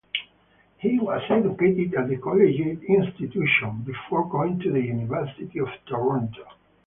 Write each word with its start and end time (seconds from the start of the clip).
He 0.79 0.97
was 0.97 1.21
educated 1.29 1.93
at 1.93 2.09
the 2.09 2.17
Collegiate 2.17 2.81
Institution 2.85 3.83
before 3.85 4.27
going 4.27 4.57
to 4.61 4.71
the 4.71 4.81
University 4.81 5.59
of 5.59 5.69
Toronto. 5.85 6.43